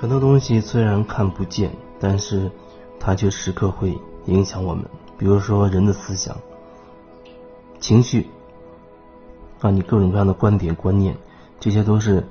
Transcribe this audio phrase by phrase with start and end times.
[0.00, 2.50] 很多东西虽然看不见，但是
[2.98, 4.82] 它却时刻会影响我们。
[5.18, 6.38] 比如说人的思想、
[7.80, 8.30] 情绪
[9.60, 11.18] 啊，你各种各样的观点、观念，
[11.60, 12.26] 这些都是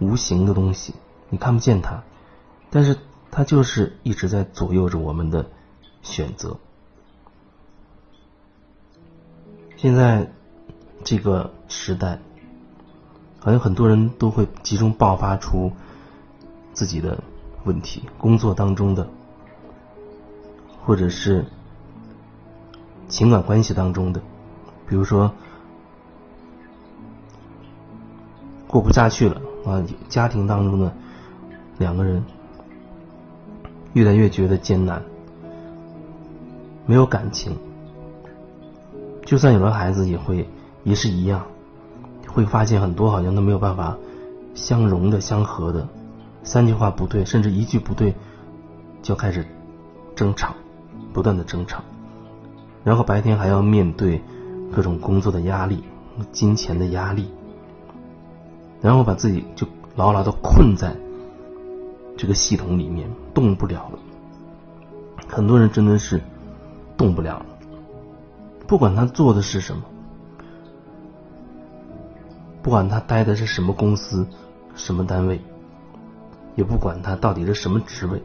[0.00, 0.92] 无形的东西，
[1.28, 2.02] 你看不见它，
[2.68, 2.96] 但是
[3.30, 5.46] 它就是一直在左右着我们的
[6.02, 6.56] 选择。
[9.76, 10.32] 现在
[11.04, 12.18] 这个时代，
[13.38, 15.70] 好像很多人都会集中爆发出
[16.78, 17.18] 自己的
[17.64, 19.04] 问题，工作当中的，
[20.84, 21.44] 或者是
[23.08, 24.20] 情感关系当中的，
[24.86, 25.32] 比如说
[28.68, 30.92] 过不下去了啊，家庭当中的
[31.78, 32.22] 两个人
[33.94, 35.02] 越来越觉得艰难，
[36.86, 37.58] 没有感情。
[39.26, 40.48] 就算有了孩子，也会
[40.84, 41.44] 也是一样，
[42.28, 43.98] 会发现很多好像都没有办法
[44.54, 45.88] 相融的、相合的，
[46.48, 48.14] 三句话不对，甚至一句不对，
[49.02, 49.46] 就开始
[50.16, 50.54] 争吵，
[51.12, 51.82] 不断的争吵，
[52.82, 54.22] 然后白天还要面对
[54.72, 55.84] 各种工作的压力、
[56.32, 57.30] 金钱的压力，
[58.80, 60.96] 然后把自己就牢牢的困在
[62.16, 63.98] 这个系统里面，动不了了。
[65.28, 66.18] 很多人真的是
[66.96, 67.44] 动不了。
[68.66, 69.82] 不管他做的是什么，
[72.62, 74.26] 不管他待的是什么公司、
[74.74, 75.38] 什么单位，
[76.58, 78.20] 也不管他到底是什么职位，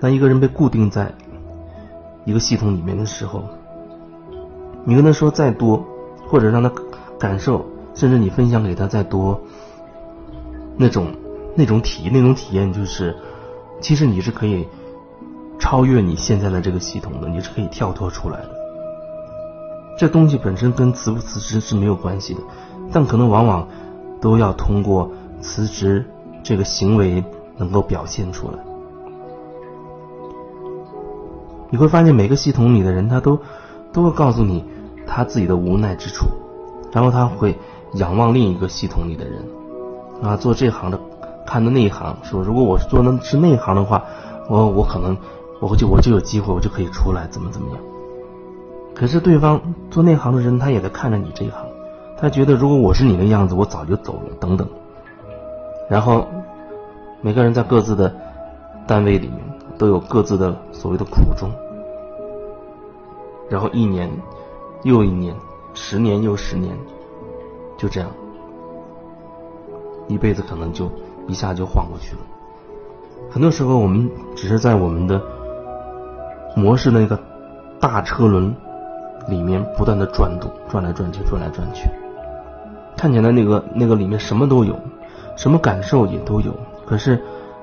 [0.00, 1.14] 当一个人被固定在
[2.24, 3.44] 一个系统里面的时候，
[4.86, 5.84] 你跟他说再多，
[6.26, 6.72] 或者让他
[7.18, 9.38] 感受，甚至你分享给他再多，
[10.78, 11.08] 那种
[11.54, 13.14] 那种体，那种体验就是，
[13.78, 14.66] 其实你是可以
[15.58, 18.50] 超越你现在的这个系统的，你是可以跳脱出来的。
[19.98, 22.40] 这东西本身跟辞不辞职是没有关系的，
[22.90, 23.68] 但可能往往
[24.18, 26.02] 都要通过辞职
[26.46, 27.24] 这个行为
[27.56, 28.58] 能够表现出来。
[31.70, 33.36] 你会发现每个系统里的人，他都
[33.92, 34.64] 都会告诉你
[35.08, 36.26] 他自己的无奈之处，
[36.92, 37.58] 然后他会
[37.94, 39.44] 仰望另一个系统里的人
[40.22, 41.00] 啊，做这行的
[41.44, 44.04] 看的那一行，说如果我是做的是那一行的话，
[44.48, 45.16] 我我可能
[45.60, 47.78] 我就我就有机会，我就可以出来，怎么怎么样。
[48.94, 49.60] 可是对方
[49.90, 51.66] 做那行的人，他也在看着你这一行，
[52.16, 54.68] 他觉得如果我是你的样子，我早就走了，等等。
[55.88, 56.26] 然后
[57.20, 58.14] 每个人在各自的
[58.86, 59.38] 单位里面
[59.78, 61.50] 都有各自的所谓的苦衷，
[63.48, 64.10] 然后一年
[64.82, 65.34] 又一年，
[65.74, 66.76] 十年又十年，
[67.76, 68.10] 就这样，
[70.08, 70.90] 一辈子可能就
[71.26, 72.22] 一下就晃过去了。
[73.30, 75.20] 很多时候，我们只是在我们的
[76.54, 77.18] 模式那个
[77.80, 78.54] 大车轮。
[79.28, 81.90] 里面不断的转动，转来转去，转来转去，
[82.96, 84.78] 看起来那个那个里面什么都有，
[85.36, 86.54] 什么感受也都有，
[86.84, 87.22] 可是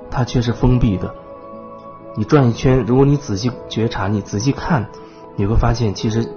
[0.09, 1.13] 它却是封闭的。
[2.15, 4.87] 你转一圈，如果你仔细觉察，你仔细看，
[5.35, 6.29] 你会发现其实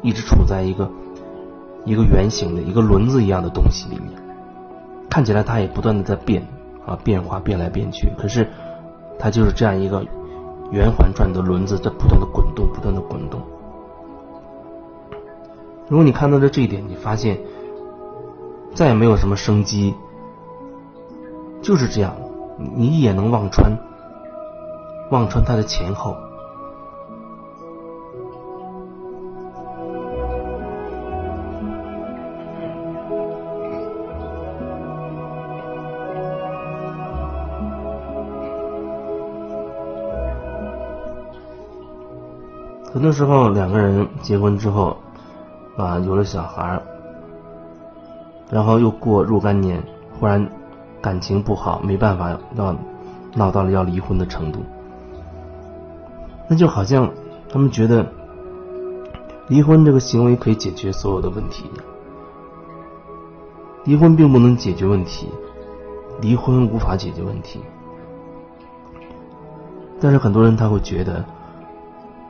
[0.00, 0.88] 一直处在一个
[1.84, 4.10] 一个圆形的一个轮子一样的东西里面，
[5.10, 6.46] 看起来它也不断的在变
[6.86, 8.48] 啊变化变来变去，可是
[9.18, 10.06] 它就是这样一个
[10.70, 13.42] 圆环转的轮子在不断的滚动，不断的滚动。
[15.88, 17.38] 如果你看到了这一点，你发现
[18.72, 19.94] 再也没有什么生机，
[21.64, 22.14] 就是这样，
[22.76, 23.72] 你一眼能望穿，
[25.10, 26.14] 望穿他的前后。
[42.92, 44.96] 很多时候，两个人结婚之后。
[45.76, 46.80] 啊，有了小孩
[48.48, 49.82] 然后又过若干年，
[50.20, 50.48] 忽然
[51.04, 52.74] 感情不好，没办法要
[53.34, 54.60] 闹到了要离婚的程度，
[56.48, 57.10] 那就好像
[57.46, 58.10] 他们觉得
[59.48, 61.84] 离婚这个行为可以解决所有的问题一样。
[63.84, 65.28] 离婚并不能解决问题，
[66.22, 67.60] 离婚无法解决问题。
[70.00, 71.22] 但是很多人他会觉得，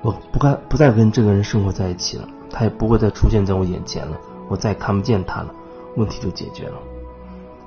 [0.03, 2.27] 我不该不再跟这个人生活在一起了。
[2.51, 4.17] 他也不会再出现在我眼前了，
[4.49, 5.55] 我再也看不见他了，
[5.97, 6.75] 问题就解决了，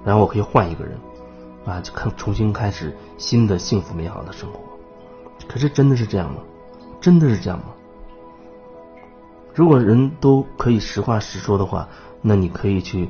[0.06, 0.98] 然后我可以换一个人，
[1.66, 4.60] 啊，就看重新开始新的幸福美好的生活。
[5.48, 6.42] 可是真的是这样吗？
[7.00, 7.66] 真的是这样吗？
[9.54, 11.90] 如果人都可以实话实说的话，
[12.22, 13.10] 那你可以去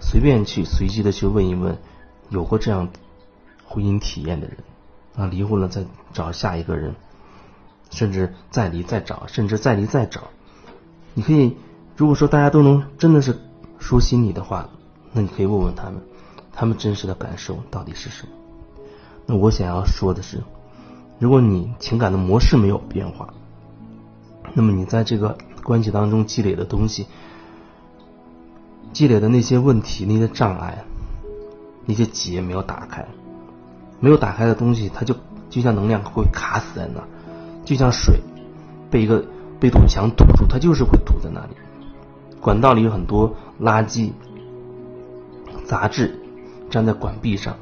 [0.00, 1.78] 随便去随机的去问一问
[2.30, 2.88] 有过这样
[3.66, 4.56] 婚姻体验的人，
[5.16, 6.94] 啊，离婚了再找下一个人，
[7.90, 10.22] 甚至再离再找，甚至再离再找。
[11.14, 11.56] 你可以，
[11.96, 13.38] 如果说大家都能真的是
[13.78, 14.70] 说心里的话，
[15.12, 16.00] 那你可以问问他们，
[16.52, 18.32] 他们真实的感受到底是什么？
[19.26, 20.42] 那我想要说的是，
[21.18, 23.34] 如果你情感的模式没有变化，
[24.54, 27.06] 那么你在这个关系当中积累的东西，
[28.92, 30.84] 积累的那些问题、那些障碍、
[31.84, 33.06] 那些结没有打开，
[34.00, 35.14] 没有打开的东西，它就
[35.50, 37.02] 就像能量会卡死在那，
[37.64, 38.18] 就像水
[38.90, 39.24] 被一个
[39.60, 41.56] 被堵墙堵住，它就是会堵在那里。
[42.40, 44.12] 管道里有很多垃圾、
[45.68, 46.18] 杂质
[46.70, 47.54] 粘在管壁上。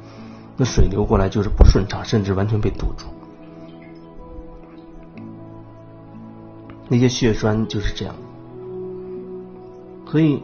[0.55, 3.05] 那水流过来就是不顺畅，甚至完全被堵住。
[6.89, 8.15] 那些血栓就是这样。
[10.09, 10.41] 所以，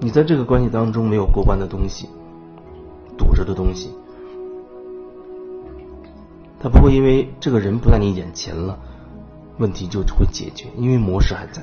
[0.00, 2.08] 你在这个关系当中没有过关的东西，
[3.18, 3.90] 堵着的东西，
[6.60, 8.78] 他不会因为这个人不在你眼前了，
[9.58, 11.62] 问题就会解决，因为模式还在，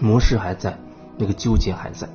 [0.00, 0.76] 模式还在，
[1.18, 2.08] 那个纠结还在。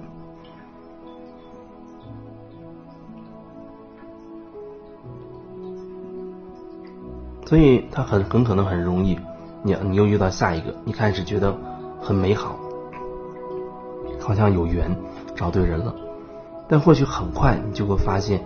[7.47, 9.17] 所以他很很可能很容易，
[9.63, 11.55] 你你又遇到下一个，你开始觉得
[12.01, 12.57] 很美好，
[14.19, 14.94] 好像有缘
[15.33, 15.95] 找对人了，
[16.67, 18.44] 但或许很快你就会发现，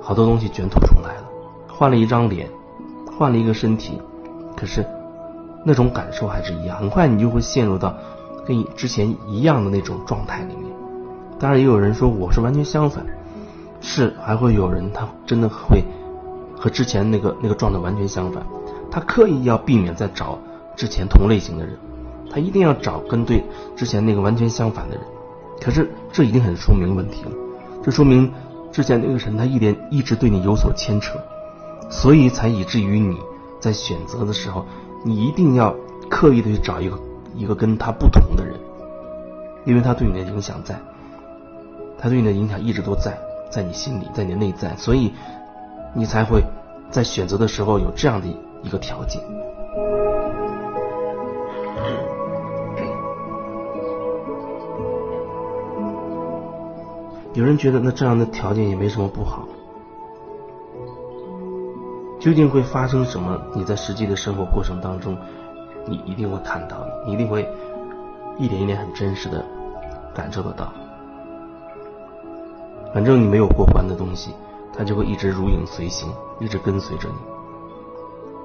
[0.00, 1.24] 好多东西卷土重来了，
[1.66, 2.48] 换了一张脸，
[3.18, 4.00] 换了一个身体，
[4.56, 4.86] 可是
[5.64, 7.92] 那种感受还是一样，很快你就会陷入到
[8.46, 10.70] 跟之前一样的那种状态里面。
[11.40, 13.04] 当然也有人说我是完全相反，
[13.80, 15.82] 是还会有人他真的会。
[16.60, 18.44] 和之前那个那个状态完全相反，
[18.90, 20.38] 他刻意要避免再找
[20.76, 21.74] 之前同类型的人，
[22.30, 23.42] 他一定要找跟对
[23.74, 25.02] 之前那个完全相反的人。
[25.58, 27.30] 可是这已经很说明问题了，
[27.82, 28.30] 这说明
[28.70, 31.18] 之前那个人他一点一直对你有所牵扯，
[31.88, 33.16] 所以才以至于你
[33.58, 34.66] 在选择的时候，
[35.02, 35.74] 你一定要
[36.10, 36.98] 刻意的去找一个
[37.34, 38.54] 一个跟他不同的人，
[39.64, 40.78] 因为他对你的影响在，
[41.98, 43.18] 他对你的影响一直都在，
[43.50, 45.10] 在你心里，在你内在，所以。
[45.92, 46.44] 你才会
[46.90, 48.26] 在选择的时候有这样的
[48.62, 49.22] 一个条件。
[57.32, 59.46] 有人觉得那这样的条件也没什么不好。
[62.18, 63.40] 究竟会发生什么？
[63.54, 65.16] 你在实际的生活过程当中，
[65.86, 67.48] 你一定会看到，你一定会
[68.36, 69.42] 一点一点很真实的
[70.12, 70.72] 感受得到。
[72.92, 74.32] 反正你没有过关的东西。
[74.76, 76.08] 他就会一直如影随形，
[76.38, 77.14] 一直跟随着你。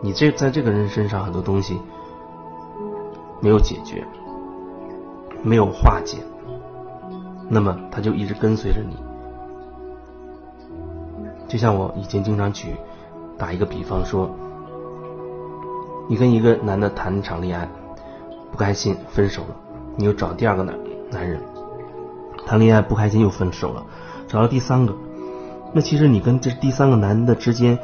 [0.02, 1.80] 你这在这个人身上很多东西
[3.42, 4.06] 没有解决，
[5.42, 6.18] 没有化解，
[7.50, 8.98] 那么他就一直跟随着你。
[11.48, 12.76] 就像我以前经常举
[13.38, 14.30] 打一个比方说，
[16.10, 17.70] 你跟一个男的谈一场恋爱，
[18.52, 19.56] 不开心分手了，
[19.96, 20.78] 你又找第二个男
[21.12, 21.42] 男人
[22.46, 23.86] 谈恋爱不开心又分手了，
[24.28, 24.94] 找到第三个。
[25.76, 27.78] 那其实你跟这第三个男的之间，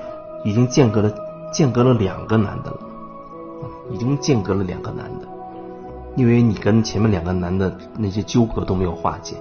[0.45, 1.13] 已经间隔了
[1.51, 2.79] 间隔了两个男的了，
[3.91, 5.27] 已经间隔了两个男的，
[6.15, 9.35] 因为你跟前面两个男的那些纠葛都没有化解，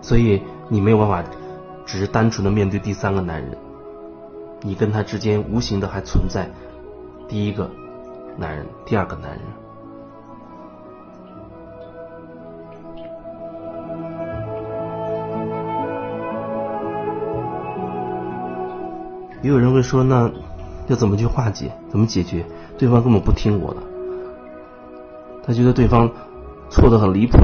[0.00, 1.22] 所以你没有办法
[1.84, 3.58] 只是单纯的面对第三个男人，
[4.62, 6.48] 你跟他之间无形的还存在
[7.28, 7.70] 第一个
[8.38, 9.40] 男人、第二个男人。
[19.44, 20.30] 也有人会说，那
[20.86, 21.70] 要怎么去化解？
[21.90, 22.42] 怎么解决？
[22.78, 23.80] 对方根本不听我的，
[25.46, 26.10] 他觉得对方
[26.70, 27.36] 错的很离谱，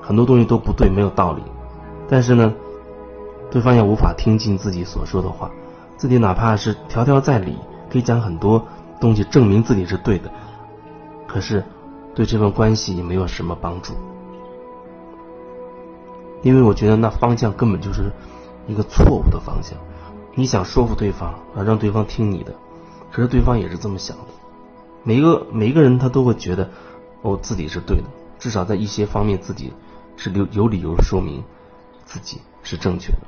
[0.00, 1.42] 很多东西都不对，没有道理。
[2.08, 2.54] 但是呢，
[3.50, 5.50] 对方也无法听进自己所说的话，
[5.96, 7.56] 自己哪怕是条条在理，
[7.90, 8.64] 可以讲很多
[9.00, 10.30] 东西证明自己是对的，
[11.26, 11.64] 可是
[12.14, 13.94] 对这份关系也没有什么帮助。
[16.42, 18.12] 因为我觉得那方向根本就是
[18.68, 19.76] 一个错误的方向。
[20.40, 22.54] 你想说服对方啊，让对方听你的，
[23.12, 24.24] 可是对方也是这么想的。
[25.04, 26.70] 每一个每一个人他都会觉得，
[27.20, 28.04] 哦，自己是对的，
[28.38, 29.74] 至少在一些方面自己
[30.16, 31.44] 是有有理由说明
[32.06, 33.18] 自己是正确的。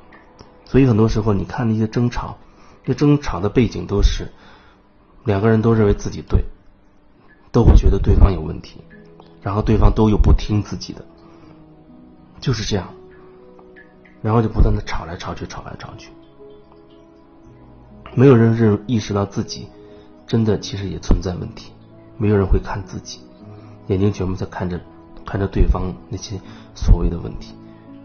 [0.64, 2.38] 所以很多时候你看那些争吵，
[2.86, 4.28] 那争吵的背景都是
[5.24, 6.46] 两个人都认为自己对，
[7.50, 8.80] 都会觉得对方有问题，
[9.42, 11.04] 然后对方都又不听自己的，
[12.40, 12.88] 就是这样，
[14.22, 16.08] 然后就不断的吵来吵去，吵来吵去。
[18.14, 19.68] 没有人认意识到自己
[20.26, 21.72] 真的其实也存在问题，
[22.18, 23.20] 没有人会看自己，
[23.86, 24.80] 眼睛全部在看着
[25.24, 26.38] 看着对方那些
[26.74, 27.54] 所谓的问题，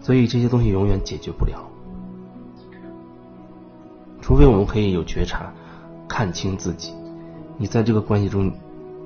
[0.01, 1.61] 所以这些东西永远解决不了，
[4.21, 5.51] 除非我们可以有觉察，
[6.07, 6.93] 看清自己。
[7.57, 8.51] 你在这个关系中，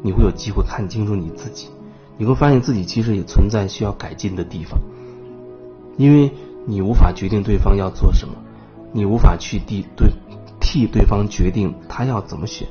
[0.04, 1.70] 你会有机会看清楚你自己，
[2.18, 4.80] 你会发现自己其实也存在需要改进的地方，
[5.98, 6.32] 因为
[6.66, 8.36] 你无法决定对方要做什么。
[8.94, 10.12] 你无法去地对
[10.72, 12.66] 替对方决定他要怎么选，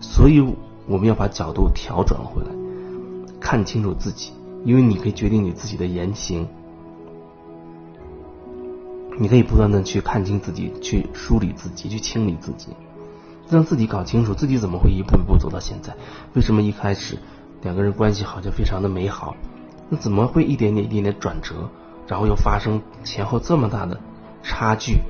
[0.00, 0.40] 所以
[0.86, 2.48] 我们要把角度调转回来，
[3.38, 4.32] 看清楚自己，
[4.64, 6.48] 因为你可以决定你自己的言行，
[9.18, 12.68] 你可以不断的去看清自己，去梳理自己，去清理自己，
[13.50, 15.94] 让自己搞清楚自己怎么会一步一步走到现在，
[16.32, 17.18] 为什么一开始
[17.60, 19.36] 两个人关系好像非常的美好。
[19.90, 21.68] 那怎么会一点点、一点点转折，
[22.06, 24.00] 然后又发生前后这么大的
[24.42, 25.02] 差距，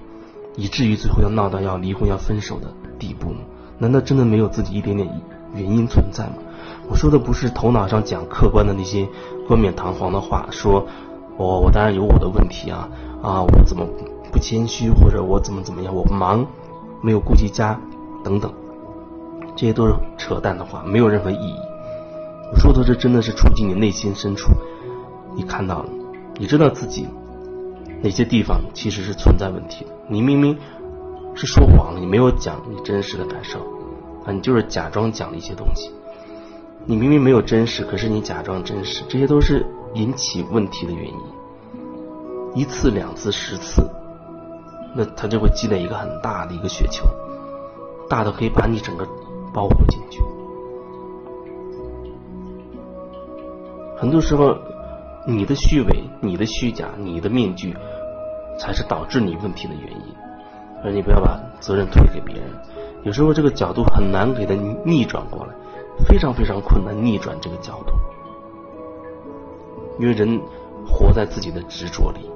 [0.56, 2.66] 以至于最后要闹到要离婚、要分手的
[2.98, 3.38] 地步呢？
[3.78, 5.08] 难道真的没有自己一点点
[5.54, 6.34] 原因存在吗？
[6.88, 9.08] 我说的不是头脑上讲客观的那些
[9.46, 10.86] 冠冕堂皇的话，说
[11.36, 12.88] 我我当然有我的问题啊
[13.22, 13.86] 啊，我怎么
[14.32, 16.46] 不谦虚，或者我怎么怎么样，我忙，
[17.00, 17.80] 没有顾及家
[18.22, 18.52] 等等，
[19.56, 21.54] 这些都是扯淡的话，没有任何意义。
[22.52, 24.50] 我说的这真的是触及你内心深处。
[25.34, 25.88] 你看到了，
[26.36, 27.06] 你知道自己
[28.02, 29.92] 哪些地方其实是存在问题的。
[30.10, 30.58] 你明明
[31.36, 33.60] 是说谎了，你没有讲你真实的感受
[34.24, 35.92] 啊，你就是假装讲了一些东西。
[36.84, 39.64] 你明明没有真实，可是你假装真实，这些都是
[39.94, 41.14] 引起问题的原因。
[42.56, 43.88] 一次、两次、十次，
[44.96, 47.04] 那它就会积累一个很大的一个雪球，
[48.08, 49.06] 大的可以把你整个
[49.54, 50.20] 包裹进去。
[53.96, 54.56] 很多时候。
[55.26, 57.76] 你的虚伪、你的虚假、你的面具，
[58.60, 60.14] 才是导致你问题的原因。
[60.84, 62.44] 而你不要把责任推给别人。
[63.02, 65.54] 有时候这个角度很难给它逆转过来，
[66.06, 67.94] 非常非常困难逆转这个角度。
[69.98, 70.38] 因为人
[70.86, 72.30] 活在自己的执着里。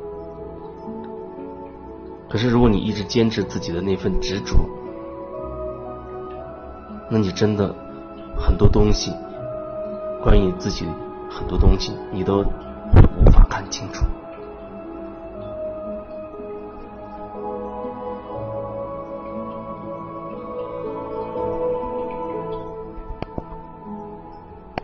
[2.28, 4.56] 可是如果你一直坚持自己的那份执着，
[7.10, 7.74] 那你真的
[8.36, 9.12] 很多东西，
[10.22, 10.86] 关于你自己
[11.30, 12.42] 很多东西，你都。
[13.16, 14.04] 无法看清楚。